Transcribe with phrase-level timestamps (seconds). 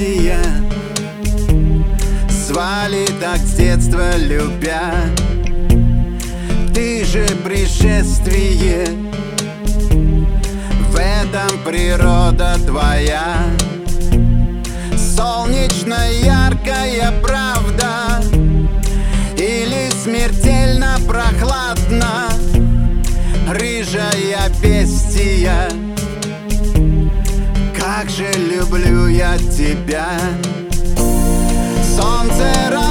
[0.00, 0.40] бестия
[2.28, 4.92] Звали так с детства любя.
[6.74, 8.86] Ты же пришествие.
[10.90, 13.44] В этом природа твоя.
[14.96, 18.20] Солнечно яркая правда.
[19.36, 22.30] Или смертельно прохладно.
[23.48, 25.68] Рыжая бестия
[28.00, 30.08] Как же люблю я тебя.
[31.84, 32.89] Солнце разлило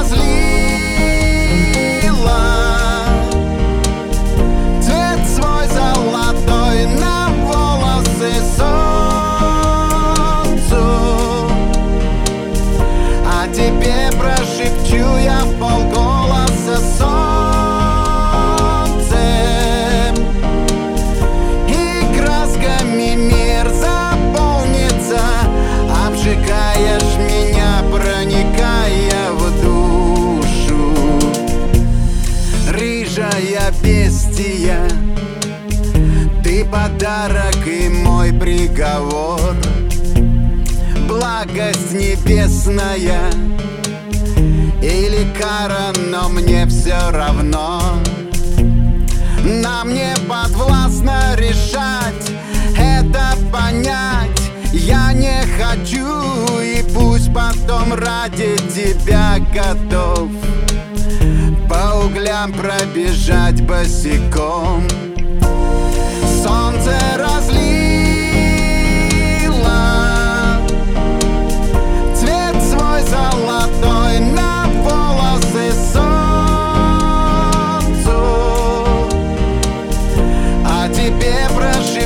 [33.83, 34.87] Бестия
[36.43, 39.55] Ты подарок и мой приговор.
[41.07, 43.31] Благость небесная
[44.81, 47.81] Или кара, но мне все равно.
[49.43, 52.31] Нам не подвластно решать
[52.75, 54.29] Это понять.
[54.73, 60.29] Я не хочу И пусть потом ради тебя готов
[62.05, 64.87] углям пробежать босиком.
[66.43, 67.59] Солнце разлило
[72.15, 76.09] Цвет свой золотой на волосы солнцу.
[80.65, 81.98] А тебе прожить